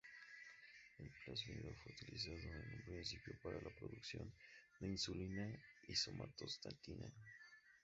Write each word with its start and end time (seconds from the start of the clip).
El 0.97 1.11
plásmido 1.11 1.71
fue 1.75 1.91
utilizado 1.93 2.35
en 2.37 2.75
un 2.75 2.83
principio 2.85 3.37
para 3.43 3.61
la 3.61 3.69
producción 3.69 4.33
de 4.79 4.87
insulina 4.87 5.47
y 5.87 5.93
somatostatina. 5.93 7.05